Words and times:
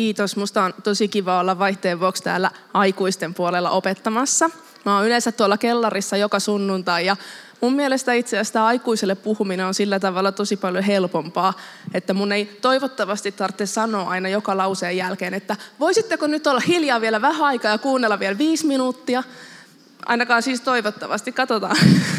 kiitos. 0.00 0.36
Musta 0.36 0.62
on 0.62 0.74
tosi 0.82 1.08
kiva 1.08 1.40
olla 1.40 1.58
vaihteen 1.58 2.00
vuoksi 2.00 2.22
täällä 2.22 2.50
aikuisten 2.74 3.34
puolella 3.34 3.70
opettamassa. 3.70 4.50
Mä 4.84 4.96
oon 4.96 5.06
yleensä 5.06 5.32
tuolla 5.32 5.58
kellarissa 5.58 6.16
joka 6.16 6.40
sunnuntai 6.40 7.06
ja 7.06 7.16
mun 7.60 7.72
mielestä 7.72 8.12
itse 8.12 8.38
asiassa 8.38 8.66
aikuiselle 8.66 9.14
puhuminen 9.14 9.66
on 9.66 9.74
sillä 9.74 10.00
tavalla 10.00 10.32
tosi 10.32 10.56
paljon 10.56 10.84
helpompaa, 10.84 11.54
että 11.94 12.14
mun 12.14 12.32
ei 12.32 12.44
toivottavasti 12.44 13.32
tarvitse 13.32 13.66
sanoa 13.66 14.10
aina 14.10 14.28
joka 14.28 14.56
lauseen 14.56 14.96
jälkeen, 14.96 15.34
että 15.34 15.56
voisitteko 15.80 16.26
nyt 16.26 16.46
olla 16.46 16.60
hiljaa 16.60 17.00
vielä 17.00 17.22
vähän 17.22 17.46
aikaa 17.46 17.72
ja 17.72 17.78
kuunnella 17.78 18.18
vielä 18.18 18.38
viisi 18.38 18.66
minuuttia. 18.66 19.22
Ainakaan 20.06 20.42
siis 20.42 20.60
toivottavasti. 20.60 21.32
Katsotaan, 21.32 21.76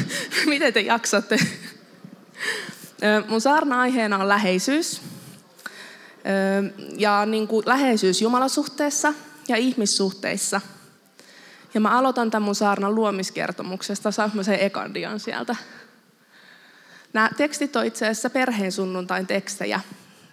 miten 0.54 0.74
te 0.74 0.82
jaksatte. 0.82 1.38
Mun 3.28 3.42
saarna-aiheena 3.42 4.18
on 4.18 4.28
läheisyys. 4.28 5.11
Ja 6.98 7.26
niin 7.26 7.48
kuin 7.48 7.64
läheisyys 7.66 8.22
Jumalasuhteessa 8.22 9.14
ja 9.48 9.58
ihmissuhteissa. 9.58 10.62
Ja 11.74 11.82
mä 11.82 11.98
aloitan 11.98 12.32
tämän 12.32 12.44
mun 12.44 12.56
saarnan 12.56 12.96
luomiskertomuksesta. 12.96 14.12
Saanko 14.12 14.38
mä 14.38 14.44
sen 14.44 14.60
ekandian 14.60 15.20
sieltä? 15.20 15.56
Nämä 17.14 17.30
tekstit 17.38 17.76
on 17.76 17.86
itse 17.86 18.06
asiassa 18.06 18.30
perheen 18.30 18.72
sunnuntain 18.72 19.28
tekstejä. 19.28 19.80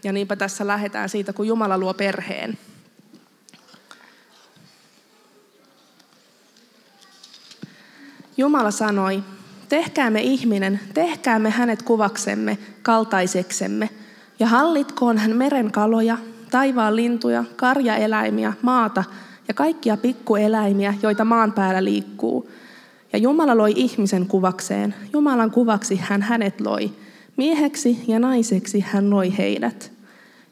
Ja 0.05 0.13
niinpä 0.13 0.37
tässä 0.37 0.67
lähdetään 0.67 1.09
siitä, 1.09 1.33
kun 1.33 1.47
Jumala 1.47 1.79
luo 1.79 1.95
perheen. 1.95 2.59
Jumala 8.37 8.71
sanoi, 8.71 9.23
tehkäämme 9.69 10.21
ihminen, 10.21 10.81
tehkäämme 10.95 11.51
hänet 11.51 11.83
kuvaksemme, 11.83 12.59
kaltaiseksemme, 12.83 13.91
ja 14.39 14.47
hallitkoon 14.47 15.19
hän 15.19 15.37
meren 15.37 15.73
kaloja, 15.73 16.19
taivaan 16.51 16.97
lintuja, 16.97 17.45
karjaeläimiä, 17.57 18.53
maata 18.63 19.05
ja 19.49 19.55
kaikkia 19.55 19.97
pikkueläimiä, 19.97 20.95
joita 21.03 21.25
maan 21.25 21.53
päällä 21.53 21.85
liikkuu. 21.85 22.51
Ja 23.13 23.19
Jumala 23.19 23.57
loi 23.57 23.73
ihmisen 23.77 24.27
kuvakseen. 24.27 24.95
Jumalan 25.13 25.51
kuvaksi 25.51 25.97
hän 25.97 26.23
hänet 26.23 26.61
loi. 26.61 26.91
Mieheksi 27.37 28.05
ja 28.07 28.19
naiseksi 28.19 28.81
hän 28.81 29.11
loi 29.11 29.39
heidät. 29.39 29.93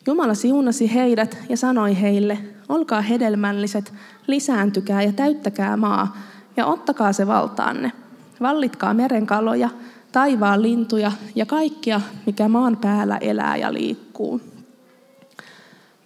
Jumala 0.06 0.34
siunasi 0.34 0.94
heidät 0.94 1.38
ja 1.48 1.56
sanoi 1.56 2.00
heille, 2.00 2.38
olkaa 2.68 3.00
hedelmälliset, 3.00 3.92
lisääntykää 4.26 5.02
ja 5.02 5.12
täyttäkää 5.12 5.76
maa, 5.76 6.16
ja 6.56 6.66
ottakaa 6.66 7.12
se 7.12 7.26
valtaanne. 7.26 7.92
Vallitkaa 8.40 8.94
merenkaloja, 8.94 9.68
taivaan 10.16 10.62
lintuja 10.62 11.12
ja 11.34 11.46
kaikkia, 11.46 12.00
mikä 12.26 12.48
maan 12.48 12.76
päällä 12.76 13.16
elää 13.16 13.56
ja 13.56 13.72
liikkuu. 13.72 14.40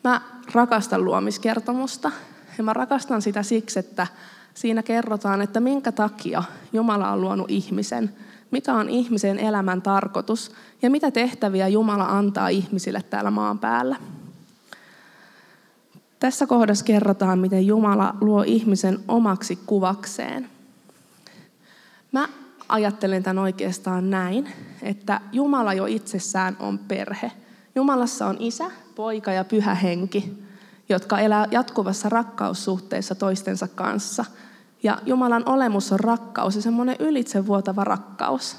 Mä 0.05 0.21
rakastan 0.53 1.05
luomiskertomusta 1.05 2.11
ja 2.59 2.65
mä 2.65 2.73
rakastan 2.73 3.23
sitä 3.23 3.43
siksi, 3.43 3.79
että 3.79 4.07
siinä 4.55 4.83
kerrotaan, 4.83 5.43
että 5.43 5.61
minkä 5.61 5.93
takia 5.93 6.43
Jumala 6.73 7.11
on 7.11 7.21
luonut 7.21 7.51
ihmisen, 7.51 8.15
mikä 8.51 8.75
on 8.75 8.89
ihmisen 8.89 9.39
elämän 9.39 9.83
tarkoitus 9.83 10.53
ja 10.83 10.91
mitä 10.91 11.11
tehtäviä 11.11 11.69
Jumala 11.69 12.05
antaa 12.05 12.49
ihmisille 12.49 13.03
täällä 13.03 13.31
maan 13.31 13.59
päällä. 13.59 13.97
Tässä 16.21 16.47
kohdassa 16.47 16.85
kerrotaan, 16.85 17.39
miten 17.39 17.67
Jumala 17.67 18.15
luo 18.21 18.43
ihmisen 18.43 18.99
omaksi 19.09 19.59
kuvakseen. 19.67 20.49
Mä 22.13 22.29
ajattelen 22.71 23.23
tämän 23.23 23.39
oikeastaan 23.43 24.11
näin, 24.11 24.49
että 24.83 25.21
Jumala 25.33 25.75
jo 25.75 25.87
itsessään 25.87 26.57
on 26.61 26.79
perhe. 26.79 27.33
Jumalassa 27.75 28.27
on 28.27 28.37
isä, 28.39 28.71
poika 28.95 29.33
ja 29.33 29.45
pyhä 29.45 29.75
henki, 29.75 30.45
jotka 30.89 31.19
elää 31.19 31.47
jatkuvassa 31.51 32.09
rakkaussuhteessa 32.09 33.15
toistensa 33.15 33.69
kanssa. 33.69 34.25
Ja 34.83 34.99
Jumalan 35.07 35.43
olemus 35.47 35.93
on 35.93 36.01
rakkaus 36.01 36.57
ja 36.57 36.63
semmoinen 36.63 36.97
ylitsevuotava 36.99 37.85
rakkaus. 37.85 38.57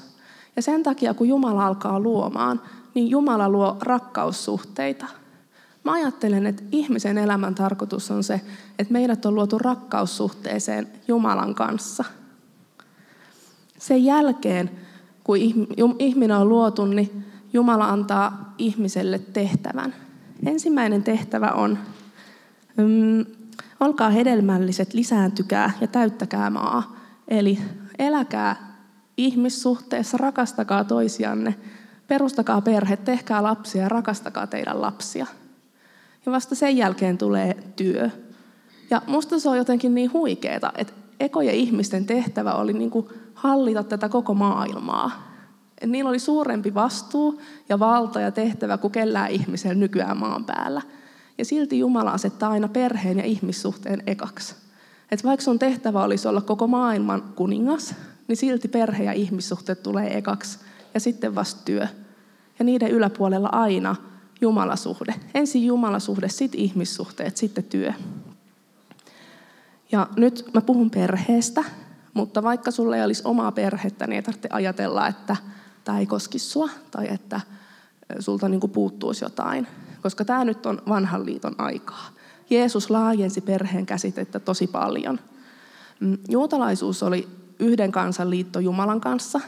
Ja 0.56 0.62
sen 0.62 0.82
takia, 0.82 1.14
kun 1.14 1.28
Jumala 1.28 1.66
alkaa 1.66 2.00
luomaan, 2.00 2.60
niin 2.94 3.10
Jumala 3.10 3.48
luo 3.48 3.76
rakkaussuhteita. 3.80 5.06
Mä 5.84 5.92
ajattelen, 5.92 6.46
että 6.46 6.62
ihmisen 6.72 7.18
elämän 7.18 7.54
tarkoitus 7.54 8.10
on 8.10 8.24
se, 8.24 8.40
että 8.78 8.92
meidät 8.92 9.26
on 9.26 9.34
luotu 9.34 9.58
rakkaussuhteeseen 9.58 10.88
Jumalan 11.08 11.54
kanssa– 11.54 12.04
sen 13.82 14.04
jälkeen, 14.04 14.70
kun 15.24 15.36
ihminen 15.98 16.36
on 16.36 16.48
luotu, 16.48 16.86
niin 16.86 17.24
Jumala 17.52 17.88
antaa 17.88 18.54
ihmiselle 18.58 19.18
tehtävän. 19.18 19.94
Ensimmäinen 20.46 21.02
tehtävä 21.02 21.48
on, 21.48 21.78
mm, 22.76 23.26
olkaa 23.80 24.10
hedelmälliset, 24.10 24.94
lisääntykää 24.94 25.70
ja 25.80 25.86
täyttäkää 25.86 26.50
maa. 26.50 26.96
Eli 27.28 27.58
eläkää 27.98 28.76
ihmissuhteessa, 29.16 30.16
rakastakaa 30.16 30.84
toisianne, 30.84 31.54
perustakaa 32.08 32.60
perhe, 32.60 32.96
tehkää 32.96 33.42
lapsia 33.42 33.82
ja 33.82 33.88
rakastakaa 33.88 34.46
teidän 34.46 34.80
lapsia. 34.80 35.26
Ja 36.26 36.32
vasta 36.32 36.54
sen 36.54 36.76
jälkeen 36.76 37.18
tulee 37.18 37.56
työ. 37.76 38.10
Ja 38.90 39.02
musta 39.06 39.38
se 39.38 39.48
on 39.48 39.56
jotenkin 39.56 39.94
niin 39.94 40.12
huikeeta, 40.12 40.72
että 40.76 41.01
ekojen 41.22 41.54
ihmisten 41.54 42.06
tehtävä 42.06 42.52
oli 42.52 42.72
niin 42.72 42.90
kuin 42.90 43.06
hallita 43.34 43.82
tätä 43.82 44.08
koko 44.08 44.34
maailmaa. 44.34 45.32
Et 45.80 45.90
niillä 45.90 46.10
oli 46.10 46.18
suurempi 46.18 46.74
vastuu 46.74 47.40
ja 47.68 47.78
valta 47.78 48.20
ja 48.20 48.30
tehtävä 48.30 48.78
kuin 48.78 48.92
kellään 48.92 49.30
ihmisellä 49.30 49.74
nykyään 49.74 50.16
maan 50.16 50.44
päällä. 50.44 50.82
Ja 51.38 51.44
silti 51.44 51.78
Jumala 51.78 52.10
asettaa 52.10 52.50
aina 52.50 52.68
perheen 52.68 53.18
ja 53.18 53.24
ihmissuhteen 53.24 54.02
ekaksi. 54.06 54.54
Et 55.10 55.24
vaikka 55.24 55.44
sun 55.44 55.58
tehtävä 55.58 56.04
olisi 56.04 56.28
olla 56.28 56.40
koko 56.40 56.66
maailman 56.66 57.22
kuningas, 57.22 57.94
niin 58.28 58.36
silti 58.36 58.68
perhe 58.68 59.04
ja 59.04 59.12
ihmissuhteet 59.12 59.82
tulee 59.82 60.18
ekaksi 60.18 60.58
ja 60.94 61.00
sitten 61.00 61.34
vasta 61.34 61.64
työ. 61.64 61.86
Ja 62.58 62.64
niiden 62.64 62.90
yläpuolella 62.90 63.48
aina 63.52 63.96
Jumalasuhde. 64.40 65.14
Ensin 65.34 65.66
Jumalasuhde, 65.66 66.28
sitten 66.28 66.60
ihmissuhteet, 66.60 67.36
sitten 67.36 67.64
työ. 67.64 67.92
Ja 69.92 70.06
nyt 70.16 70.50
mä 70.54 70.60
puhun 70.60 70.90
perheestä, 70.90 71.64
mutta 72.14 72.42
vaikka 72.42 72.70
sulla 72.70 72.96
ei 72.96 73.04
olisi 73.04 73.22
omaa 73.24 73.52
perhettä, 73.52 74.06
niin 74.06 74.16
ei 74.16 74.22
tarvitse 74.22 74.48
ajatella, 74.52 75.08
että 75.08 75.36
tämä 75.84 75.98
ei 75.98 76.06
koski 76.06 76.38
sua 76.38 76.68
tai 76.90 77.08
että 77.08 77.40
sulta 78.18 78.48
niin 78.48 78.70
puuttuisi 78.72 79.24
jotain. 79.24 79.66
Koska 80.02 80.24
tämä 80.24 80.44
nyt 80.44 80.66
on 80.66 80.82
vanhan 80.88 81.26
liiton 81.26 81.54
aikaa. 81.58 82.08
Jeesus 82.50 82.90
laajensi 82.90 83.40
perheen 83.40 83.86
käsitettä 83.86 84.40
tosi 84.40 84.66
paljon. 84.66 85.20
Mm, 86.00 86.18
juutalaisuus 86.28 87.02
oli 87.02 87.28
yhden 87.58 87.92
kansan 87.92 88.30
liitto 88.30 88.60
Jumalan 88.60 89.00
kanssa, 89.00 89.40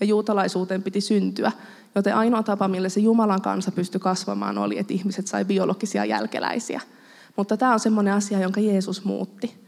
ja 0.00 0.06
juutalaisuuteen 0.06 0.82
piti 0.82 1.00
syntyä. 1.00 1.52
Joten 1.94 2.16
ainoa 2.16 2.42
tapa, 2.42 2.68
millä 2.68 2.88
se 2.88 3.00
Jumalan 3.00 3.42
kansa 3.42 3.72
pystyi 3.72 4.00
kasvamaan, 4.00 4.58
oli, 4.58 4.78
että 4.78 4.94
ihmiset 4.94 5.26
sai 5.26 5.44
biologisia 5.44 6.04
jälkeläisiä. 6.04 6.80
Mutta 7.36 7.56
tämä 7.56 7.72
on 7.72 7.80
semmoinen 7.80 8.14
asia, 8.14 8.40
jonka 8.40 8.60
Jeesus 8.60 9.04
muutti. 9.04 9.63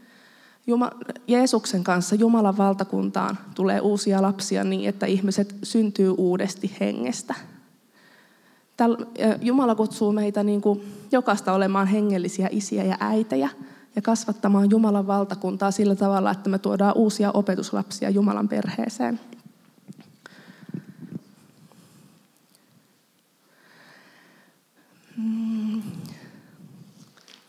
Juma, 0.67 0.91
Jeesuksen 1.27 1.83
kanssa 1.83 2.15
Jumalan 2.15 2.57
valtakuntaan 2.57 3.37
tulee 3.55 3.79
uusia 3.79 4.21
lapsia 4.21 4.63
niin, 4.63 4.89
että 4.89 5.05
ihmiset 5.05 5.55
syntyy 5.63 6.13
uudesti 6.17 6.75
hengestä. 6.79 7.35
Jumala 9.41 9.75
kutsuu 9.75 10.11
meitä 10.11 10.43
niin 10.43 10.61
kuin 10.61 10.81
jokaista 11.11 11.53
olemaan 11.53 11.87
hengellisiä 11.87 12.47
isiä 12.51 12.83
ja 12.83 12.97
äitejä 12.99 13.49
ja 13.95 14.01
kasvattamaan 14.01 14.69
Jumalan 14.71 15.07
valtakuntaa 15.07 15.71
sillä 15.71 15.95
tavalla, 15.95 16.31
että 16.31 16.49
me 16.49 16.59
tuodaan 16.59 16.97
uusia 16.97 17.31
opetuslapsia 17.31 18.09
Jumalan 18.09 18.47
perheeseen. 18.47 19.19
Mm. 25.17 25.81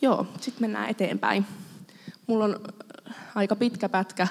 Joo, 0.01 0.27
sitten 0.41 0.63
mennään 0.63 0.89
eteenpäin. 0.89 1.45
Mulla 2.27 2.45
on 2.45 2.59
aika 3.39 3.55
pitkä 3.55 3.89
pätkä 3.89 4.27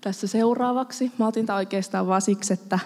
tässä 0.00 0.26
seuraavaksi. 0.26 1.12
Mä 1.18 1.26
otin 1.26 1.46
tämä 1.46 1.56
oikeastaan 1.56 2.06
vaan 2.06 2.22
siksi, 2.22 2.52
että 2.52 2.78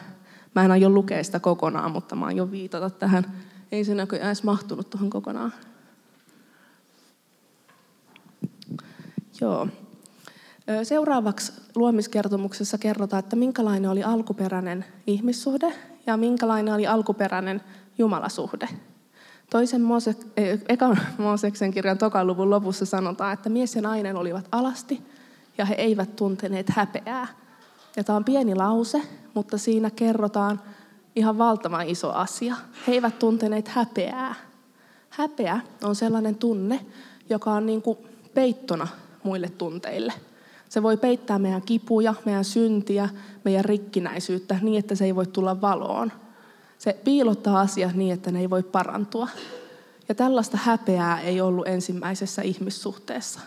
mä 0.55 0.65
en 0.65 0.71
aio 0.71 0.91
lukea 0.91 1.25
sitä 1.25 1.41
kokonaan, 1.41 1.93
mutta 1.93 2.17
mä 2.17 2.27
aion 2.27 2.51
viitata 2.51 2.91
tähän. 2.91 3.25
Ei 3.73 3.85
se 3.85 3.95
näköjään 3.95 4.27
edes 4.27 4.43
mahtunut 4.43 4.91
tuohon 4.91 5.11
kokonaan. 5.11 5.53
Joo. 9.41 9.69
Seuraavaksi 10.83 11.53
luomiskertomuksessa 11.75 12.79
kerrotaan, 12.79 13.21
että 13.21 13.37
minkälainen 13.37 13.91
oli 13.91 14.05
alkuperäinen 14.05 14.85
ihmissuhde 15.07 15.75
ja 16.07 16.17
minkälainen 16.17 16.75
oli 16.75 16.87
alkuperäinen 16.87 17.61
Jumalasuhde. 17.99 18.69
Toisen 19.51 19.83
Moose, 19.83 20.17
ekan 20.69 20.99
Mooseksen 21.19 21.71
kirjan 21.71 21.99
tokan 21.99 22.27
luvun 22.27 22.51
lopussa 22.51 22.87
sanotaan, 22.87 23.33
että 23.33 23.49
mies 23.49 23.77
ja 23.77 23.83
nainen 23.83 24.17
olivat 24.17 24.49
alasti 24.53 25.03
ja 25.59 25.65
he 25.65 25.75
eivät 25.75 26.17
tunteneet 26.17 26.69
häpeää. 26.69 27.27
Ja 27.97 28.05
tämä 28.05 28.17
on 28.17 28.25
pieni 28.25 28.55
lause, 28.55 29.03
mutta 29.35 29.59
siinä 29.59 29.91
kerrotaan 29.91 30.61
ihan 31.17 31.39
valtavan 31.39 31.89
iso 31.89 32.13
asia. 32.13 32.57
He 32.87 32.93
eivät 32.93 33.19
tunteneet 33.19 33.69
häpeää. 33.69 34.35
Häpeä 35.11 35.61
on 35.83 35.95
sellainen 35.95 36.35
tunne, 36.35 36.87
joka 37.31 37.53
on 37.53 37.67
niin 37.67 37.83
kuin 37.83 37.99
peittona 38.35 38.89
muille 39.23 39.49
tunteille. 39.49 40.13
Se 40.69 40.83
voi 40.83 40.97
peittää 40.97 41.39
meidän 41.39 41.63
kipuja, 41.63 42.15
meidän 42.25 42.45
syntiä, 42.45 43.09
meidän 43.45 43.65
rikkinäisyyttä 43.65 44.59
niin, 44.63 44.79
että 44.79 44.95
se 44.95 45.05
ei 45.05 45.17
voi 45.17 45.27
tulla 45.27 45.61
valoon. 45.61 46.13
Se 46.79 46.97
piilottaa 47.05 47.61
asiat 47.61 47.95
niin, 47.95 48.15
että 48.15 48.31
ne 48.31 48.41
ei 48.41 48.51
voi 48.51 48.63
parantua. 48.63 49.29
Ja 50.09 50.15
tällaista 50.15 50.57
häpeää 50.57 51.21
ei 51.21 51.41
ollut 51.41 51.69
ensimmäisessä 51.69 52.43
ihmissuhteessa. 52.43 53.41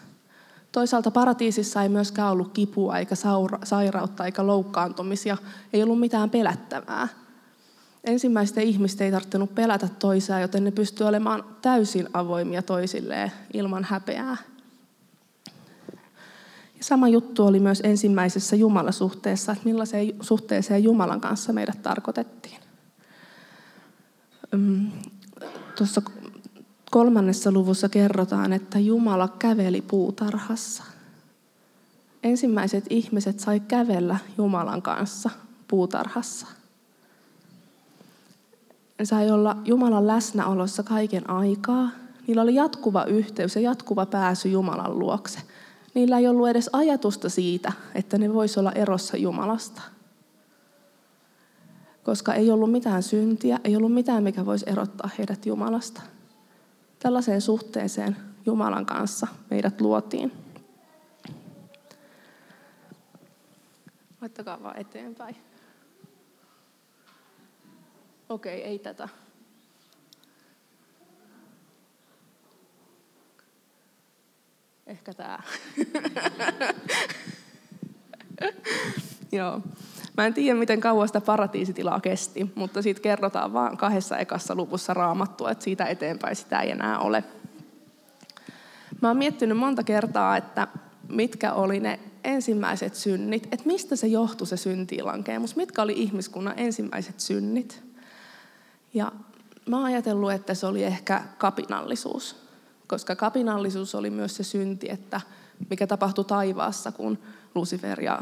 Toisaalta 0.71 1.12
paratiisissa 1.12 1.83
ei 1.83 1.89
myöskään 1.89 2.31
ollut 2.31 2.53
kipua, 2.53 2.97
eikä 2.97 3.15
sairautta, 3.63 4.25
eikä 4.25 4.47
loukkaantumisia. 4.47 5.38
Ei 5.73 5.83
ollut 5.83 6.00
mitään 6.00 6.29
pelättävää. 6.29 7.07
Ensimmäisten 8.03 8.63
ihmisten 8.63 9.06
ei 9.06 9.12
tarvinnut 9.12 9.56
pelätä 9.56 9.89
toisiaan, 10.00 10.41
joten 10.41 10.63
ne 10.63 10.71
pystyivät 10.71 11.09
olemaan 11.09 11.44
täysin 11.62 12.09
avoimia 12.13 12.62
toisilleen 12.62 13.31
ilman 13.53 13.83
häpeää. 13.83 14.38
Ja 16.77 16.85
sama 16.85 17.07
juttu 17.07 17.45
oli 17.45 17.59
myös 17.59 17.81
ensimmäisessä 17.83 18.56
Jumalasuhteessa, 18.56 19.51
että 19.51 19.65
millaiseen 19.65 20.13
suhteeseen 20.21 20.83
Jumalan 20.83 21.21
kanssa 21.21 21.53
meidät 21.53 21.81
tarkoitettiin. 21.81 22.59
Tuossa 25.77 26.01
kolmannessa 26.91 27.51
luvussa 27.51 27.89
kerrotaan, 27.89 28.53
että 28.53 28.79
Jumala 28.79 29.27
käveli 29.27 29.81
puutarhassa. 29.81 30.83
Ensimmäiset 32.23 32.85
ihmiset 32.89 33.39
sai 33.39 33.59
kävellä 33.59 34.17
Jumalan 34.38 34.81
kanssa 34.81 35.29
puutarhassa. 35.67 36.47
Ne 38.99 39.05
sai 39.05 39.31
olla 39.31 39.57
Jumalan 39.65 40.07
läsnäolossa 40.07 40.83
kaiken 40.83 41.29
aikaa. 41.29 41.89
Niillä 42.27 42.41
oli 42.41 42.55
jatkuva 42.55 43.05
yhteys 43.05 43.55
ja 43.55 43.61
jatkuva 43.61 44.05
pääsy 44.05 44.49
Jumalan 44.49 44.99
luokse. 44.99 45.39
Niillä 45.94 46.17
ei 46.17 46.27
ollut 46.27 46.49
edes 46.49 46.69
ajatusta 46.73 47.29
siitä, 47.29 47.71
että 47.95 48.17
ne 48.17 48.33
voisi 48.33 48.59
olla 48.59 48.71
erossa 48.71 49.17
Jumalasta. 49.17 49.81
Koska 52.03 52.33
ei 52.33 52.51
ollut 52.51 52.71
mitään 52.71 53.03
syntiä, 53.03 53.59
ei 53.63 53.75
ollut 53.75 53.94
mitään, 53.94 54.23
mikä 54.23 54.45
voisi 54.45 54.65
erottaa 54.69 55.09
heidät 55.17 55.45
Jumalasta. 55.45 56.01
Tällaiseen 57.01 57.42
suhteeseen 57.42 58.18
Jumalan 58.45 58.86
kanssa 58.86 59.27
meidät 59.50 59.81
luotiin. 59.81 60.31
Laittakaa 64.21 64.63
vaan 64.63 64.77
eteenpäin. 64.77 65.36
Okei, 68.30 68.63
ei 68.63 68.80
tätä. 68.80 69.09
Ehkä 74.88 75.13
tämä. 75.13 75.39
Joo. 79.31 79.62
Mä 80.17 80.25
en 80.25 80.33
tiedä, 80.33 80.59
miten 80.59 80.81
kauan 80.81 81.07
sitä 81.07 81.21
paratiisitilaa 81.21 81.99
kesti, 81.99 82.51
mutta 82.55 82.81
siitä 82.81 83.01
kerrotaan 83.01 83.53
vain 83.53 83.77
kahdessa 83.77 84.17
ekassa 84.17 84.55
luvussa 84.55 84.93
raamattua, 84.93 85.51
että 85.51 85.63
siitä 85.63 85.85
eteenpäin 85.85 86.35
sitä 86.35 86.59
ei 86.59 86.71
enää 86.71 86.99
ole. 86.99 87.23
Mä 89.01 89.07
oon 89.07 89.17
miettinyt 89.17 89.57
monta 89.57 89.83
kertaa, 89.83 90.37
että 90.37 90.67
mitkä 91.09 91.53
oli 91.53 91.79
ne 91.79 91.99
ensimmäiset 92.23 92.95
synnit, 92.95 93.47
että 93.51 93.67
mistä 93.67 93.95
se 93.95 94.07
johtui 94.07 94.47
se 94.47 94.57
syntiilankeemus, 94.57 95.55
mitkä 95.55 95.81
oli 95.81 95.93
ihmiskunnan 95.93 96.53
ensimmäiset 96.57 97.19
synnit. 97.19 97.83
Ja 98.93 99.11
mä 99.65 99.77
oon 99.77 99.85
ajatellut, 99.85 100.31
että 100.31 100.53
se 100.53 100.65
oli 100.65 100.83
ehkä 100.83 101.23
kapinallisuus, 101.37 102.35
koska 102.87 103.15
kapinallisuus 103.15 103.95
oli 103.95 104.09
myös 104.09 104.35
se 104.35 104.43
synti, 104.43 104.89
että 104.89 105.21
mikä 105.69 105.87
tapahtui 105.87 106.25
taivaassa, 106.25 106.91
kun 106.91 107.19
Lucifer 107.55 108.01
ja 108.01 108.21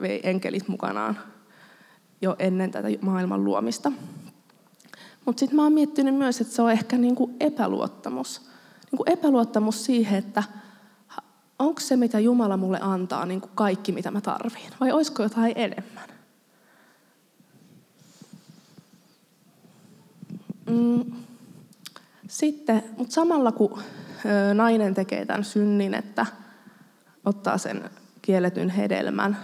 vei 0.00 0.20
enkelit 0.22 0.68
mukanaan 0.68 1.18
jo 2.22 2.36
ennen 2.38 2.70
tätä 2.70 2.88
maailman 3.00 3.44
luomista. 3.44 3.92
Mutta 5.24 5.40
sitten 5.40 5.56
mä 5.56 5.62
oon 5.62 5.72
miettinyt 5.72 6.14
myös, 6.14 6.40
että 6.40 6.54
se 6.54 6.62
on 6.62 6.72
ehkä 6.72 6.98
niinku 6.98 7.36
epäluottamus. 7.40 8.42
Niinku 8.90 9.04
epäluottamus 9.06 9.84
siihen, 9.84 10.18
että 10.18 10.42
onko 11.58 11.80
se, 11.80 11.96
mitä 11.96 12.18
Jumala 12.18 12.56
mulle 12.56 12.78
antaa, 12.80 13.26
niinku 13.26 13.48
kaikki, 13.54 13.92
mitä 13.92 14.10
mä 14.10 14.20
tarviin, 14.20 14.72
vai 14.80 14.92
olisiko 14.92 15.22
jotain 15.22 15.52
enemmän. 15.56 16.08
Mm. 20.70 21.12
Sitten, 22.28 22.82
mutta 22.96 23.14
samalla 23.14 23.52
kun 23.52 23.78
nainen 24.54 24.94
tekee 24.94 25.26
tämän 25.26 25.44
synnin, 25.44 25.94
että 25.94 26.26
ottaa 27.24 27.58
sen 27.58 27.90
kielletyn 28.22 28.70
hedelmän, 28.70 29.36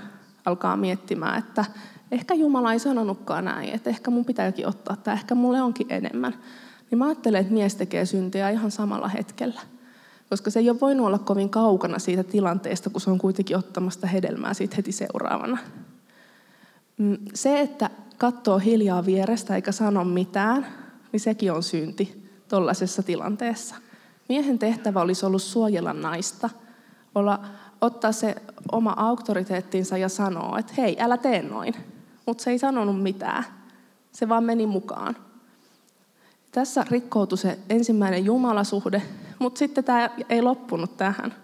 alkaa 0.44 0.76
miettimään, 0.76 1.38
että 1.38 1.64
ehkä 2.11 2.35
Jumala 2.35 2.73
ei 2.73 2.79
sanonutkaan 2.79 3.44
näin, 3.44 3.75
että 3.75 3.91
ehkä 3.91 4.11
mun 4.11 4.25
pitääkin 4.25 4.67
ottaa, 4.67 4.94
että 4.94 5.12
ehkä 5.12 5.35
mulle 5.35 5.62
onkin 5.62 5.87
enemmän. 5.91 6.35
Niin 6.91 6.99
mä 6.99 7.05
ajattelen, 7.05 7.41
että 7.41 7.52
mies 7.52 7.75
tekee 7.75 8.06
syntiä 8.06 8.50
ihan 8.50 8.70
samalla 8.70 9.08
hetkellä. 9.08 9.61
Koska 10.31 10.50
se 10.50 10.58
ei 10.58 10.70
ole 10.70 10.81
voinut 10.81 11.06
olla 11.06 11.19
kovin 11.19 11.50
kaukana 11.50 11.99
siitä 11.99 12.25
tilanteesta, 12.25 12.91
kun 12.91 13.00
se 13.00 13.11
on 13.11 13.19
kuitenkin 13.19 13.56
ottamasta 13.56 14.06
hedelmää 14.06 14.55
siitä 14.55 14.76
heti 14.76 14.93
seuraavana. 14.93 15.58
Mm, 16.99 17.17
se, 17.35 17.61
että 17.61 17.91
katsoo 18.19 18.58
hiljaa 18.58 19.06
vierestä 19.06 19.56
eikä 19.56 19.73
sano 19.73 20.05
mitään, 20.05 20.67
niin 21.12 21.20
sekin 21.20 21.52
on 21.52 21.62
synti 21.62 22.31
tuollaisessa 22.49 23.02
tilanteessa. 23.02 23.75
Miehen 24.29 24.58
tehtävä 24.58 25.00
olisi 25.00 25.26
ollut 25.26 25.43
suojella 25.43 25.93
naista, 25.93 26.50
olla, 27.14 27.41
ottaa 27.84 28.12
se 28.12 28.34
oma 28.72 28.94
auktoriteettinsa 28.96 29.98
ja 29.98 30.08
sanoa, 30.08 30.58
että 30.58 30.72
hei, 30.78 30.96
älä 31.00 31.16
tee 31.16 31.42
noin. 31.42 31.75
Mutta 32.26 32.44
se 32.44 32.50
ei 32.50 32.58
sanonut 32.58 33.02
mitään. 33.02 33.44
Se 34.12 34.28
vaan 34.28 34.44
meni 34.44 34.66
mukaan. 34.66 35.16
Tässä 36.52 36.86
rikkoutui 36.90 37.38
se 37.38 37.58
ensimmäinen 37.69 38.25
Jumalasuhde, 38.25 39.02
mutta 39.38 39.58
sitten 39.58 39.84
tämä 39.84 40.10
ei 40.28 40.42
loppunut 40.42 40.96
tähän. 40.96 41.34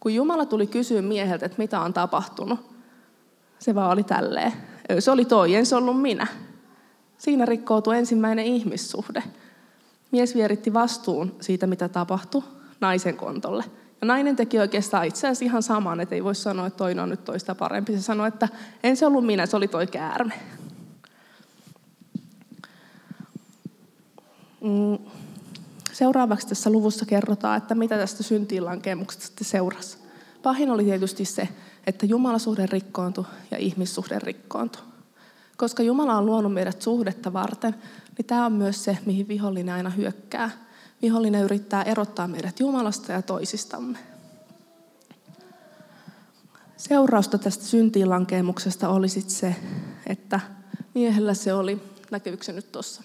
Kun 0.00 0.14
Jumala 0.14 0.46
tuli 0.46 0.66
kysyä 0.66 1.02
mieheltä, 1.02 1.46
että 1.46 1.58
mitä 1.58 1.80
on 1.80 1.92
tapahtunut, 1.92 2.60
se 3.58 3.74
vaan 3.74 3.90
oli 3.90 4.02
tälleen. 4.02 4.52
Se 4.98 5.10
oli 5.10 5.24
toi, 5.24 5.54
en 5.54 5.66
se 5.66 5.76
ollut 5.76 6.02
minä. 6.02 6.26
Siinä 7.18 7.46
rikkoutui 7.46 7.98
ensimmäinen 7.98 8.44
ihmissuhde. 8.44 9.22
Mies 10.10 10.34
vieritti 10.34 10.74
vastuun 10.74 11.36
siitä, 11.40 11.66
mitä 11.66 11.88
tapahtui, 11.88 12.42
naisen 12.80 13.16
kontolle. 13.16 13.64
Ja 14.02 14.06
nainen 14.06 14.36
teki 14.36 14.58
oikeastaan 14.58 15.06
itse 15.06 15.26
asiassa 15.26 15.44
ihan 15.44 15.62
saman, 15.62 16.00
että 16.00 16.14
ei 16.14 16.24
voi 16.24 16.34
sanoa, 16.34 16.66
että 16.66 16.76
toinen 16.76 17.02
on 17.02 17.10
nyt 17.10 17.24
toista 17.24 17.54
parempi. 17.54 17.92
Se 17.92 18.02
sanoi, 18.02 18.28
että 18.28 18.48
en 18.82 18.96
se 18.96 19.06
ollut 19.06 19.26
minä, 19.26 19.46
se 19.46 19.56
oli 19.56 19.68
toi 19.68 19.86
käärme. 19.86 20.34
Mm. 24.60 24.98
Seuraavaksi 25.92 26.48
tässä 26.48 26.70
luvussa 26.70 27.06
kerrotaan, 27.06 27.58
että 27.58 27.74
mitä 27.74 27.98
tästä 27.98 28.22
syntiinlankemuksesta 28.22 29.26
sitten 29.26 29.46
seurasi. 29.46 29.98
Pahin 30.42 30.70
oli 30.70 30.84
tietysti 30.84 31.24
se, 31.24 31.48
että 31.86 32.06
jumalasuhde 32.06 32.66
rikkoontui 32.66 33.24
ja 33.50 33.58
ihmissuhde 33.58 34.18
rikkoontui. 34.18 34.82
Koska 35.56 35.82
Jumala 35.82 36.18
on 36.18 36.26
luonut 36.26 36.52
meidät 36.52 36.82
suhdetta 36.82 37.32
varten, 37.32 37.74
niin 38.18 38.26
tämä 38.26 38.46
on 38.46 38.52
myös 38.52 38.84
se, 38.84 38.98
mihin 39.06 39.28
vihollinen 39.28 39.74
aina 39.74 39.90
hyökkää. 39.90 40.50
Vihollinen 41.02 41.42
yrittää 41.42 41.82
erottaa 41.82 42.28
meidät 42.28 42.60
Jumalasta 42.60 43.12
ja 43.12 43.22
toisistamme. 43.22 43.98
Seurausta 46.76 47.38
tästä 47.38 47.64
syntiinlankeemuksesta 47.64 48.88
oli 48.88 49.08
sitten 49.08 49.34
se, 49.34 49.56
että 50.06 50.40
miehellä 50.94 51.34
se 51.34 51.54
oli, 51.54 51.82
näkyykö 52.10 52.44
se 52.44 52.52
nyt 52.52 52.72
tuossa? 52.72 53.02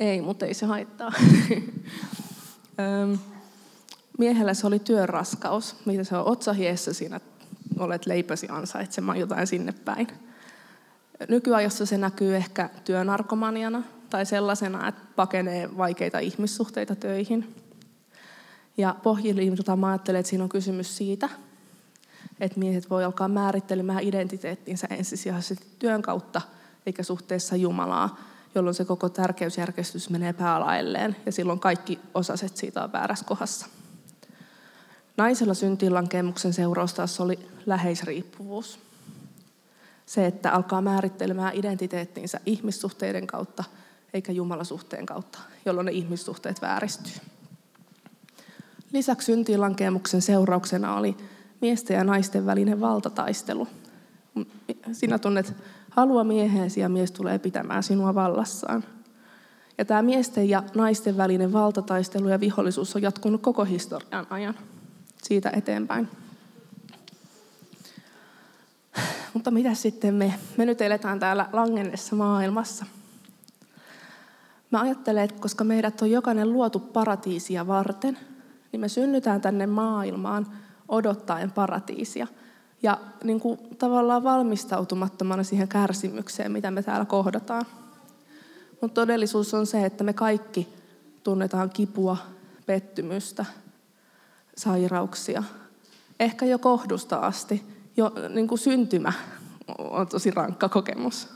Ei, 0.00 0.20
mutta 0.20 0.46
ei 0.46 0.54
se 0.54 0.66
haittaa. 0.66 1.12
miehellä 4.18 4.54
se 4.54 4.66
oli 4.66 4.78
työn 4.78 5.08
raskaus, 5.08 5.76
mitä 5.84 6.04
se 6.04 6.16
on 6.16 6.26
otsahiessä 6.26 6.92
siinä, 6.92 7.20
olet 7.78 8.06
leipäsi 8.06 8.46
ansaitsemaan 8.50 9.20
jotain 9.20 9.46
sinne 9.46 9.72
päin. 9.72 10.08
Nykyajassa 11.28 11.86
se 11.86 11.98
näkyy 11.98 12.36
ehkä 12.36 12.70
työnarkomaniana 12.84 13.82
tai 14.14 14.26
sellaisena, 14.26 14.88
että 14.88 15.02
pakenee 15.16 15.76
vaikeita 15.76 16.18
ihmissuhteita 16.18 16.94
töihin. 16.94 17.54
Ja 18.76 18.96
pohjilimilta 19.02 19.76
mä 19.76 19.88
ajattelen, 19.88 20.20
että 20.20 20.30
siinä 20.30 20.44
on 20.44 20.48
kysymys 20.48 20.96
siitä, 20.96 21.28
että 22.40 22.58
miehet 22.58 22.90
voi 22.90 23.04
alkaa 23.04 23.28
määrittelemään 23.28 24.02
identiteettinsä 24.02 24.86
ensisijaisesti 24.90 25.66
työn 25.78 26.02
kautta 26.02 26.40
eikä 26.86 27.02
suhteessa 27.02 27.56
Jumalaa, 27.56 28.18
jolloin 28.54 28.74
se 28.74 28.84
koko 28.84 29.08
tärkeysjärjestys 29.08 30.10
menee 30.10 30.32
päälailleen 30.32 31.16
ja 31.26 31.32
silloin 31.32 31.60
kaikki 31.60 31.98
osaset 32.14 32.56
siitä 32.56 32.84
on 32.84 32.92
väärässä 32.92 33.24
kohdassa. 33.24 33.66
Naisella 35.16 35.54
syntiinlankemuksen 35.54 36.52
seuraus 36.52 36.94
taas 36.94 37.20
oli 37.20 37.38
läheisriippuvuus. 37.66 38.78
Se, 40.06 40.26
että 40.26 40.52
alkaa 40.52 40.82
määrittelemään 40.82 41.54
identiteettinsä 41.54 42.40
ihmissuhteiden 42.46 43.26
kautta 43.26 43.64
eikä 44.14 44.32
Jumalasuhteen 44.32 45.06
kautta, 45.06 45.38
jolloin 45.64 45.84
ne 45.84 45.92
ihmissuhteet 45.92 46.62
vääristyy. 46.62 47.14
Lisäksi 48.92 49.26
syntiinlankemuksen 49.26 50.22
seurauksena 50.22 50.96
oli 50.96 51.16
miesten 51.60 51.96
ja 51.96 52.04
naisten 52.04 52.46
välinen 52.46 52.80
valtataistelu. 52.80 53.68
Sinä 54.92 55.18
tunnet 55.18 55.54
halua 55.90 56.24
mieheesi 56.24 56.80
ja 56.80 56.88
mies 56.88 57.12
tulee 57.12 57.38
pitämään 57.38 57.82
sinua 57.82 58.14
vallassaan. 58.14 58.84
Ja 59.78 59.84
tämä 59.84 60.02
miesten 60.02 60.48
ja 60.48 60.62
naisten 60.74 61.16
välinen 61.16 61.52
valtataistelu 61.52 62.28
ja 62.28 62.40
vihollisuus 62.40 62.96
on 62.96 63.02
jatkunut 63.02 63.42
koko 63.42 63.64
historian 63.64 64.26
ajan 64.30 64.54
siitä 65.22 65.50
eteenpäin. 65.50 66.08
Mutta 69.34 69.50
mitä 69.50 69.74
sitten 69.74 70.14
me? 70.14 70.34
Me 70.56 70.66
nyt 70.66 70.80
eletään 70.80 71.20
täällä 71.20 71.48
langennessa 71.52 72.16
maailmassa. 72.16 72.86
Mä 74.74 74.80
ajattelen, 74.80 75.24
että 75.24 75.40
koska 75.40 75.64
meidät 75.64 76.02
on 76.02 76.10
jokainen 76.10 76.52
luotu 76.52 76.78
paratiisia 76.78 77.66
varten, 77.66 78.18
niin 78.72 78.80
me 78.80 78.88
synnytään 78.88 79.40
tänne 79.40 79.66
maailmaan 79.66 80.46
odottaen 80.88 81.50
paratiisia. 81.50 82.26
Ja 82.82 83.00
niin 83.24 83.40
kuin 83.40 83.58
tavallaan 83.78 84.24
valmistautumattomana 84.24 85.42
siihen 85.42 85.68
kärsimykseen, 85.68 86.52
mitä 86.52 86.70
me 86.70 86.82
täällä 86.82 87.04
kohdataan. 87.04 87.66
Mutta 88.80 89.00
todellisuus 89.00 89.54
on 89.54 89.66
se, 89.66 89.84
että 89.84 90.04
me 90.04 90.12
kaikki 90.12 90.68
tunnetaan 91.22 91.70
kipua, 91.70 92.16
pettymystä, 92.66 93.44
sairauksia. 94.56 95.42
Ehkä 96.20 96.46
jo 96.46 96.58
kohdusta 96.58 97.16
asti, 97.16 97.62
jo 97.96 98.12
niin 98.28 98.48
kuin 98.48 98.58
syntymä 98.58 99.12
on 99.78 100.06
tosi 100.06 100.30
rankka 100.30 100.68
kokemus. 100.68 101.28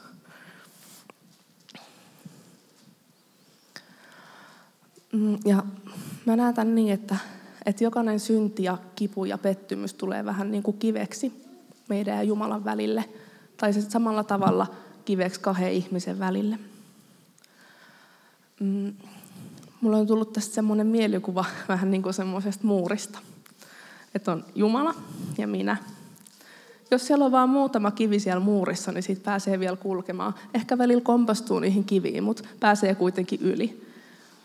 Ja 5.44 5.62
mä 6.26 6.36
näen 6.36 6.54
tämän 6.54 6.74
niin, 6.74 6.92
että, 6.92 7.16
että 7.66 7.84
jokainen 7.84 8.20
synti 8.20 8.62
ja 8.62 8.78
kipu 8.96 9.24
ja 9.24 9.38
pettymys 9.38 9.94
tulee 9.94 10.24
vähän 10.24 10.50
niin 10.50 10.62
kuin 10.62 10.78
kiveksi 10.78 11.32
meidän 11.88 12.16
ja 12.16 12.22
Jumalan 12.22 12.64
välille. 12.64 13.04
Tai 13.56 13.72
se 13.72 13.80
samalla 13.80 14.24
tavalla 14.24 14.66
kiveksi 15.04 15.40
kahden 15.40 15.72
ihmisen 15.72 16.18
välille. 16.18 16.58
Mm, 18.60 18.94
mulla 19.80 19.96
on 19.96 20.06
tullut 20.06 20.32
tästä 20.32 20.54
semmoinen 20.54 20.86
mielikuva 20.86 21.44
vähän 21.68 21.90
niin 21.90 22.02
kuin 22.02 22.14
semmoisesta 22.14 22.66
muurista. 22.66 23.18
Että 24.14 24.32
on 24.32 24.44
Jumala 24.54 24.94
ja 25.38 25.46
minä. 25.46 25.76
Jos 26.90 27.06
siellä 27.06 27.24
on 27.24 27.32
vain 27.32 27.50
muutama 27.50 27.90
kivi 27.90 28.20
siellä 28.20 28.40
muurissa, 28.40 28.92
niin 28.92 29.02
siitä 29.02 29.24
pääsee 29.24 29.60
vielä 29.60 29.76
kulkemaan. 29.76 30.34
Ehkä 30.54 30.78
välillä 30.78 31.02
kompastuu 31.02 31.58
niihin 31.58 31.84
kiviin, 31.84 32.24
mutta 32.24 32.48
pääsee 32.60 32.94
kuitenkin 32.94 33.40
yli. 33.40 33.87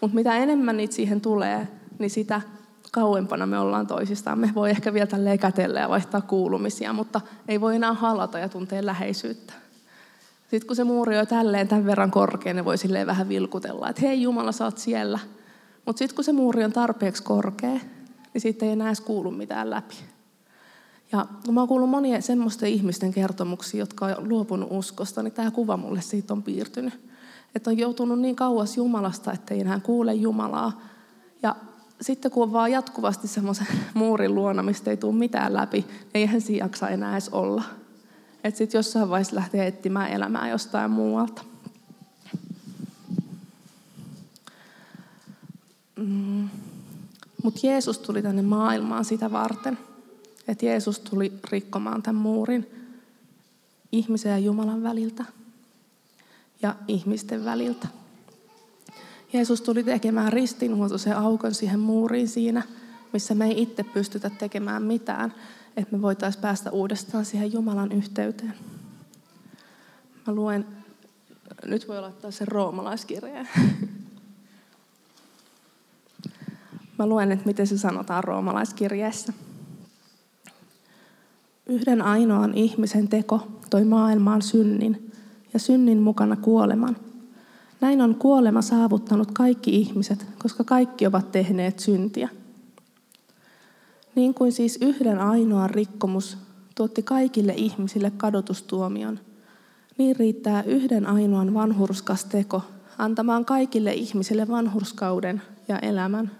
Mutta 0.03 0.15
mitä 0.15 0.38
enemmän 0.38 0.77
niitä 0.77 0.95
siihen 0.95 1.22
tulee, 1.22 1.67
niin 2.00 2.10
sitä 2.10 2.41
kauempana 2.91 3.45
me 3.45 3.60
ollaan 3.60 3.88
toisistaan. 3.88 4.39
Me 4.39 4.51
voi 4.55 4.69
ehkä 4.69 4.93
vielä 4.93 5.07
tälleen 5.07 5.39
kätellä 5.39 5.79
ja 5.79 5.89
vaihtaa 5.89 6.22
kuulumisia, 6.22 6.93
mutta 6.93 7.22
ei 7.48 7.62
voi 7.62 7.75
enää 7.75 7.93
halata 7.93 8.39
ja 8.39 8.50
tuntea 8.50 8.86
läheisyyttä. 8.86 9.53
Sitten 10.51 10.67
kun 10.67 10.75
se 10.75 10.83
muuri 10.83 11.17
on 11.17 11.27
tälleen 11.27 11.67
tämän 11.67 11.86
verran 11.86 12.12
korkea, 12.12 12.53
ne 12.53 12.65
voi 12.65 12.77
silleen 12.77 13.07
vähän 13.07 13.29
vilkutella, 13.29 13.89
että 13.89 14.01
hei 14.01 14.22
Jumala, 14.22 14.51
sä 14.51 14.65
oot 14.65 14.77
siellä. 14.77 15.19
Mutta 15.86 16.00
sitten 16.00 16.15
kun 16.15 16.24
se 16.24 16.33
muuri 16.33 16.63
on 16.63 16.72
tarpeeksi 16.74 17.24
korkea, 17.24 17.79
niin 18.33 18.41
sitten 18.41 18.67
ei 18.67 18.74
enää 18.74 18.88
edes 18.88 19.01
kuulu 19.01 19.31
mitään 19.31 19.69
läpi. 19.69 19.95
Ja 21.12 21.25
kun 21.45 21.53
mä 21.53 21.62
oon 21.62 21.67
kuullut 21.67 21.89
monia 21.89 22.22
semmoisten 22.22 22.69
ihmisten 22.69 23.13
kertomuksia, 23.13 23.79
jotka 23.79 24.05
on 24.05 24.29
luopunut 24.29 24.69
uskosta, 24.72 25.24
niin 25.24 25.33
tämä 25.33 25.51
kuva 25.51 25.77
mulle 25.77 26.01
siitä 26.01 26.33
on 26.33 26.43
piirtynyt. 26.43 27.12
Että 27.55 27.69
on 27.69 27.77
joutunut 27.77 28.19
niin 28.19 28.36
kauas 28.36 28.77
Jumalasta, 28.77 29.31
että 29.31 29.53
ei 29.53 29.62
enää 29.62 29.79
kuule 29.79 30.13
Jumalaa. 30.13 30.81
Ja 31.43 31.55
sitten 32.01 32.31
kun 32.31 32.43
on 32.43 32.53
vaan 32.53 32.72
jatkuvasti 32.72 33.27
semmoisen 33.27 33.67
muurin 33.93 34.36
luona, 34.36 34.63
mistä 34.63 34.91
ei 34.91 34.98
tule 34.98 35.15
mitään 35.15 35.53
läpi, 35.53 35.77
niin 35.79 36.07
eihän 36.13 36.41
siinä 36.41 36.65
jaksa 36.65 36.89
enää 36.89 37.12
edes 37.12 37.29
olla. 37.29 37.63
Että 38.43 38.57
sitten 38.57 38.79
jossain 38.79 39.10
vaiheessa 39.10 39.36
lähtee 39.36 39.67
etsimään 39.67 40.12
elämää 40.12 40.50
jostain 40.50 40.91
muualta. 40.91 41.41
Mm. 45.95 46.50
Mutta 47.43 47.60
Jeesus 47.67 48.00
tuli 48.00 48.22
tänne 48.22 48.41
maailmaan 48.41 49.05
sitä 49.05 49.31
varten, 49.31 49.77
että 50.48 50.65
Jeesus 50.65 51.00
tuli 51.00 51.33
rikkomaan 51.51 52.03
tämän 52.03 52.22
muurin 52.22 52.67
ihmisen 53.91 54.31
ja 54.31 54.38
Jumalan 54.38 54.83
väliltä 54.83 55.25
ja 56.63 56.75
ihmisten 56.88 57.46
väliltä. 57.46 57.88
Jeesus 59.34 59.62
tuli 59.62 59.84
tekemään 59.84 60.34
ristinhuoltoisen 60.34 61.17
aukon 61.17 61.53
siihen 61.53 61.79
muuriin 61.79 62.27
siinä, 62.27 62.63
missä 63.13 63.36
me 63.36 63.46
ei 63.46 63.62
itse 63.62 63.84
pystytä 63.84 64.29
tekemään 64.29 64.84
mitään, 64.84 65.34
että 65.77 65.96
me 65.96 66.01
voitaisiin 66.01 66.41
päästä 66.41 66.72
uudestaan 66.72 67.25
siihen 67.25 67.53
Jumalan 67.53 67.91
yhteyteen. 67.91 68.53
Mä 70.27 70.34
luen, 70.34 70.65
nyt 71.65 71.88
voi 71.88 72.01
laittaa 72.01 72.32
sen 72.32 72.48
roomalaiskirjeen. 72.48 73.48
Mä 77.00 77.08
luen, 77.08 77.32
että 77.32 77.46
miten 77.46 77.67
se 77.67 77.77
sanotaan 77.77 78.24
roomalaiskirjeessä. 78.24 79.34
Yhden 81.65 82.01
ainoan 82.01 82.53
ihmisen 82.53 83.08
teko 83.08 83.48
toi 83.70 83.86
maailmaan 83.86 84.41
synnin 84.41 85.12
ja 85.53 85.60
synnin 85.60 86.01
mukana 86.01 86.36
kuoleman. 86.36 86.98
Näin 87.81 88.01
on 88.01 88.15
kuolema 88.15 88.62
saavuttanut 88.62 89.31
kaikki 89.31 89.75
ihmiset, 89.75 90.25
koska 90.39 90.63
kaikki 90.63 91.07
ovat 91.07 91.31
tehneet 91.31 91.79
syntiä. 91.79 92.29
Niin 94.15 94.33
kuin 94.33 94.51
siis 94.51 94.77
yhden 94.81 95.19
ainoan 95.19 95.69
rikkomus 95.69 96.38
tuotti 96.75 97.03
kaikille 97.03 97.53
ihmisille 97.57 98.12
kadotustuomion, 98.17 99.19
niin 99.98 100.15
riittää 100.15 100.63
yhden 100.63 101.07
ainoan 101.07 101.53
vanhurskas 101.53 102.25
teko 102.25 102.62
antamaan 102.98 103.45
kaikille 103.45 103.93
ihmisille 103.93 104.48
vanhurskauden 104.48 105.41
ja 105.67 105.79
elämän. 105.79 106.31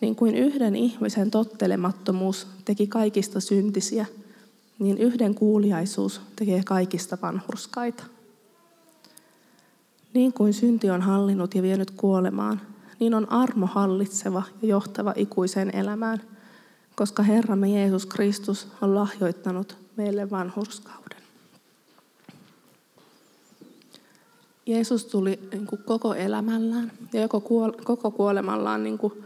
Niin 0.00 0.16
kuin 0.16 0.34
yhden 0.34 0.76
ihmisen 0.76 1.30
tottelemattomuus 1.30 2.46
teki 2.64 2.86
kaikista 2.86 3.40
syntisiä, 3.40 4.06
niin 4.80 4.98
yhden 4.98 5.34
kuuliaisuus 5.34 6.20
tekee 6.36 6.62
kaikista 6.64 7.18
vanhurskaita. 7.22 8.04
Niin 10.14 10.32
kuin 10.32 10.54
synti 10.54 10.90
on 10.90 11.02
hallinnut 11.02 11.54
ja 11.54 11.62
vienyt 11.62 11.90
kuolemaan, 11.90 12.60
niin 13.00 13.14
on 13.14 13.32
armo 13.32 13.66
hallitseva 13.66 14.42
ja 14.62 14.68
johtava 14.68 15.12
ikuiseen 15.16 15.76
elämään, 15.76 16.22
koska 16.96 17.22
Herramme 17.22 17.68
Jeesus 17.68 18.06
Kristus 18.06 18.68
on 18.82 18.94
lahjoittanut 18.94 19.76
meille 19.96 20.30
vanhurskauden. 20.30 21.20
Jeesus 24.66 25.04
tuli 25.04 25.48
niin 25.52 25.66
kuin 25.66 25.82
koko 25.84 26.14
elämällään 26.14 26.92
ja 27.12 27.28
koko 27.84 28.10
kuolemallaan 28.10 28.82
niin 28.82 28.98
kuin 28.98 29.24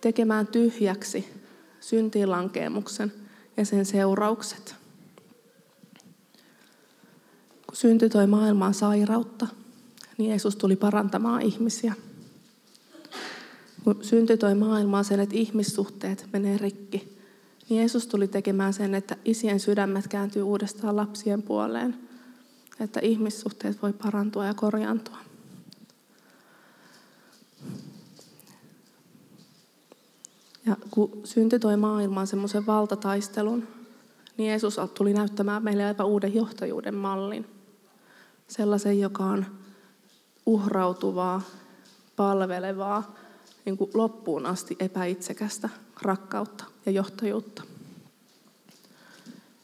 tekemään 0.00 0.46
tyhjäksi 0.46 1.28
syntiinlankeemuksen 1.80 3.12
ja 3.56 3.64
sen 3.64 3.86
seuraukset. 3.86 4.79
Kun 7.70 7.76
synty 7.76 8.08
toi 8.08 8.26
maailmaan 8.26 8.74
sairautta, 8.74 9.46
niin 10.18 10.30
Jeesus 10.30 10.56
tuli 10.56 10.76
parantamaan 10.76 11.42
ihmisiä. 11.42 11.94
Kun 13.84 13.98
synty 14.04 14.36
toi 14.36 14.54
maailmaan 14.54 15.04
sen, 15.04 15.20
että 15.20 15.36
ihmissuhteet 15.36 16.28
menee 16.32 16.58
rikki, 16.58 17.18
niin 17.68 17.78
Jeesus 17.78 18.06
tuli 18.06 18.28
tekemään 18.28 18.72
sen, 18.72 18.94
että 18.94 19.16
isien 19.24 19.60
sydämet 19.60 20.08
kääntyy 20.08 20.42
uudestaan 20.42 20.96
lapsien 20.96 21.42
puoleen. 21.42 21.96
Että 22.80 23.00
ihmissuhteet 23.00 23.82
voi 23.82 23.92
parantua 23.92 24.46
ja 24.46 24.54
korjaantua. 24.54 25.18
Ja 30.66 30.76
kun 30.90 31.20
synty 31.24 31.58
toi 31.58 31.76
maailmaan 31.76 32.26
semmoisen 32.26 32.66
valtataistelun, 32.66 33.68
niin 34.36 34.48
Jeesus 34.48 34.76
tuli 34.94 35.12
näyttämään 35.12 35.62
meille 35.62 35.84
aivan 35.84 36.06
uuden 36.06 36.34
johtajuuden 36.34 36.94
mallin. 36.94 37.59
Sellaisen, 38.50 39.00
joka 39.00 39.24
on 39.24 39.46
uhrautuvaa, 40.46 41.42
palvelevaa, 42.16 43.14
niin 43.64 43.76
kuin 43.76 43.90
loppuun 43.94 44.46
asti 44.46 44.76
epäitsekästä 44.80 45.68
rakkautta 46.02 46.64
ja 46.86 46.92
johtajuutta. 46.92 47.62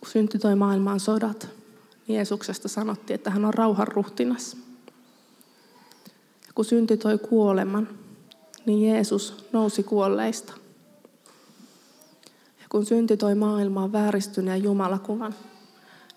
Kun 0.00 0.10
syntyi 0.10 0.40
toi 0.40 0.56
maailmaan 0.56 1.00
sodat, 1.00 1.48
niin 2.06 2.16
Jeesuksesta 2.16 2.68
sanottiin, 2.68 3.14
että 3.14 3.30
hän 3.30 3.44
on 3.44 3.54
rauhan 3.54 3.88
ruhtinas. 3.88 4.56
Ja 6.46 6.52
kun 6.54 6.64
syntyi 6.64 6.96
toi 6.96 7.18
kuoleman, 7.18 7.88
niin 8.66 8.92
Jeesus 8.92 9.46
nousi 9.52 9.82
kuolleista. 9.82 10.52
Ja 12.60 12.66
kun 12.68 12.86
syntyi 12.86 13.16
toi 13.16 13.34
maailmaan 13.34 13.92
vääristyneen 13.92 14.62
Jumalakuvan, 14.62 15.34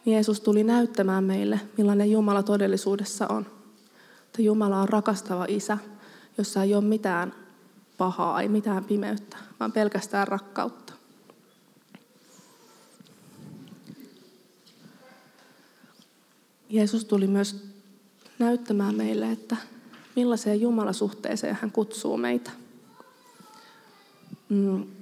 niin 0.05 0.13
Jeesus 0.13 0.41
tuli 0.41 0.63
näyttämään 0.63 1.23
meille, 1.23 1.59
millainen 1.77 2.11
Jumala 2.11 2.43
todellisuudessa 2.43 3.27
on. 3.27 3.45
Että 4.25 4.41
Jumala 4.41 4.81
on 4.81 4.89
rakastava 4.89 5.45
isä, 5.47 5.77
jossa 6.37 6.63
ei 6.63 6.75
ole 6.75 6.83
mitään 6.83 7.33
pahaa, 7.97 8.41
ei 8.41 8.47
mitään 8.47 8.85
pimeyttä, 8.85 9.37
vaan 9.59 9.71
pelkästään 9.71 10.27
rakkautta. 10.27 10.93
Jeesus 16.69 17.05
tuli 17.05 17.27
myös 17.27 17.65
näyttämään 18.39 18.95
meille, 18.95 19.31
että 19.31 19.57
millaiseen 20.15 20.61
Jumalasuhteeseen 20.61 21.57
hän 21.61 21.71
kutsuu 21.71 22.17
meitä. 22.17 22.51
Mm. 24.49 24.98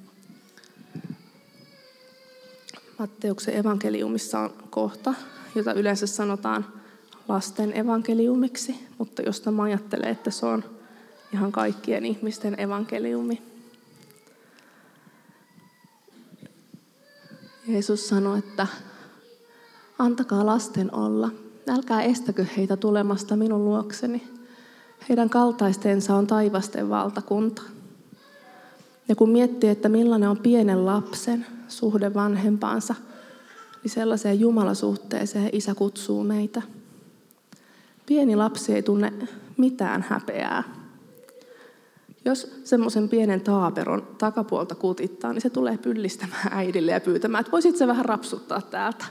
Matteuksen 3.00 3.58
evankeliumissa 3.58 4.40
on 4.40 4.54
kohta, 4.70 5.14
jota 5.56 5.74
yleensä 5.74 6.08
sanotaan 6.08 6.66
lasten 7.28 7.78
evankeliumiksi, 7.78 8.88
mutta 8.98 9.22
josta 9.22 9.52
mä 9.52 9.64
ajattelen, 9.64 10.10
että 10.10 10.32
se 10.32 10.46
on 10.46 10.64
ihan 11.34 11.52
kaikkien 11.52 12.06
ihmisten 12.06 12.60
evankeliumi. 12.60 13.42
Jeesus 17.68 18.10
sanoi, 18.10 18.40
että 18.40 18.68
antakaa 20.00 20.46
lasten 20.46 20.96
olla. 20.96 21.32
Älkää 21.70 22.02
estäkö 22.02 22.46
heitä 22.58 22.78
tulemasta 22.78 23.36
minun 23.36 23.66
luokseni. 23.66 24.28
Heidän 25.10 25.30
kaltaistensa 25.30 26.16
on 26.16 26.28
taivasten 26.28 26.90
valtakunta. 26.90 27.62
Ja 29.10 29.16
kun 29.16 29.30
miettii, 29.30 29.70
että 29.70 29.90
millainen 29.90 30.30
on 30.30 30.38
pienen 30.38 30.86
lapsen 30.86 31.46
suhde 31.68 32.14
vanhempaansa, 32.14 32.96
niin 33.84 33.92
sellaiseen 33.92 34.40
jumalasuhteeseen 34.40 35.50
isä 35.52 35.76
kutsuu 35.76 36.24
meitä. 36.24 36.62
Pieni 38.06 38.36
lapsi 38.36 38.74
ei 38.74 38.84
tunne 38.84 39.14
mitään 39.58 40.06
häpeää. 40.10 40.64
Jos 42.26 42.62
semmoisen 42.64 43.10
pienen 43.10 43.42
taaperon 43.42 44.08
takapuolta 44.18 44.76
kutittaa, 44.76 45.34
niin 45.34 45.42
se 45.42 45.50
tulee 45.50 45.78
pyllistämään 45.78 46.48
äidille 46.52 46.92
ja 46.92 47.02
pyytämään, 47.02 47.40
että 47.40 47.52
voisit 47.52 47.78
se 47.78 47.88
vähän 47.88 48.06
rapsuttaa 48.06 48.62
täältä. 48.62 49.06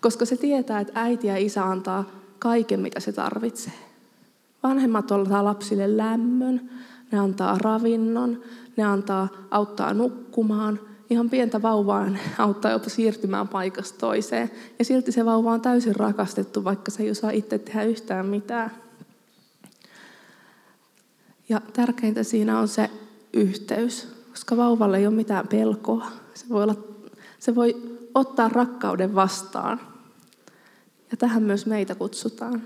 Koska 0.00 0.24
se 0.24 0.36
tietää, 0.36 0.80
että 0.80 1.00
äiti 1.00 1.26
ja 1.26 1.36
isä 1.36 1.64
antaa 1.64 2.04
kaiken, 2.38 2.80
mitä 2.80 3.00
se 3.00 3.12
tarvitsee. 3.12 3.72
Vanhemmat 4.62 5.12
antaa 5.12 5.44
lapsille 5.44 5.96
lämmön, 5.96 6.70
ne 7.12 7.18
antaa 7.18 7.58
ravinnon, 7.58 8.42
ne 8.76 8.84
antaa, 8.84 9.28
auttaa 9.50 9.94
nukkumaan. 9.94 10.80
Ihan 11.10 11.30
pientä 11.30 11.62
vauvaa 11.62 12.06
auttaa 12.38 12.70
jopa 12.70 12.88
siirtymään 12.88 13.48
paikasta 13.48 13.98
toiseen. 13.98 14.50
Ja 14.78 14.84
silti 14.84 15.12
se 15.12 15.24
vauva 15.24 15.52
on 15.52 15.60
täysin 15.60 15.96
rakastettu, 15.96 16.64
vaikka 16.64 16.90
se 16.90 17.02
ei 17.02 17.10
osaa 17.10 17.30
itse 17.30 17.58
tehdä 17.58 17.82
yhtään 17.82 18.26
mitään. 18.26 18.70
Ja 21.48 21.60
tärkeintä 21.72 22.22
siinä 22.22 22.58
on 22.58 22.68
se 22.68 22.90
yhteys, 23.32 24.08
koska 24.30 24.56
vauvalle 24.56 24.98
ei 24.98 25.06
ole 25.06 25.14
mitään 25.14 25.48
pelkoa. 25.48 26.06
Se 26.34 26.48
voi, 26.48 26.62
olla, 26.62 26.74
se 27.38 27.54
voi 27.54 27.98
ottaa 28.14 28.48
rakkauden 28.48 29.14
vastaan. 29.14 29.80
Ja 31.10 31.16
tähän 31.16 31.42
myös 31.42 31.66
meitä 31.66 31.94
kutsutaan. 31.94 32.62